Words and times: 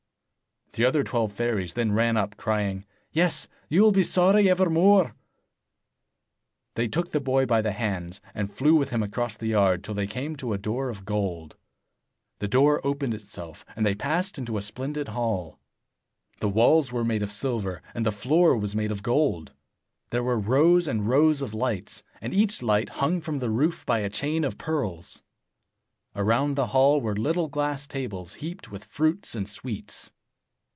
The 0.73 0.85
other 0.85 1.03
twelve 1.03 1.33
fairies 1.33 1.73
then 1.73 1.91
ran 1.91 2.15
up 2.15 2.37
crying, 2.37 2.85
"Yes, 3.11 3.49
you 3.67 3.81
will 3.81 3.91
be 3.91 4.03
sorry 4.03 4.49
evermore." 4.49 5.13
They 6.75 6.87
took 6.87 7.11
the 7.11 7.19
boy 7.19 7.45
by 7.45 7.61
the 7.61 7.73
hands, 7.73 8.21
and 8.33 8.49
flew 8.55 8.75
with 8.75 8.89
him 8.89 9.03
across 9.03 9.35
the 9.35 9.47
yard, 9.47 9.83
till 9.83 9.93
they 9.95 10.07
came 10.07 10.37
to 10.37 10.53
a 10.53 10.57
door 10.57 10.87
of 10.87 11.03
gold. 11.03 11.57
The 12.39 12.47
door 12.47 12.79
opened 12.87 13.13
itself, 13.13 13.65
and 13.75 13.85
they 13.85 13.95
passed 13.95 14.37
into 14.37 14.55
a 14.55 14.61
splendid 14.61 15.09
hall. 15.09 15.59
The 16.39 16.47
walls 16.47 16.93
were 16.93 17.03
made 17.03 17.21
of 17.21 17.33
silver, 17.33 17.81
and 17.93 18.05
the 18.05 18.11
floor 18.13 18.55
was 18.57 18.73
made 18.73 18.91
of 18.91 19.03
gold. 19.03 19.51
There 20.11 20.23
were 20.23 20.39
rows 20.39 20.87
and 20.87 21.05
rows 21.05 21.41
of 21.41 21.53
lights; 21.53 22.01
and 22.21 22.33
each 22.33 22.61
light 22.61 22.91
hung 22.91 23.19
from 23.19 23.39
the 23.39 23.49
roof 23.51 23.85
by 23.85 23.99
a 23.99 24.09
chain 24.09 24.45
of 24.45 24.57
pearls. 24.57 25.21
Around 26.15 26.55
the 26.55 26.67
hall 26.67 27.01
were 27.01 27.13
little 27.13 27.49
glass 27.49 27.85
tables 27.87 28.35
heaped 28.35 28.71
with 28.71 28.85
fruits 28.85 29.35
and 29.35 29.49
sweets. 29.49 30.13